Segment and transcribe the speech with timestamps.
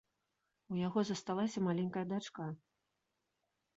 [0.75, 2.49] У яго засталася маленькая дачка.